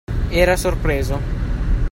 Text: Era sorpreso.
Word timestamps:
Era 0.31 0.57
sorpreso. 0.57 1.19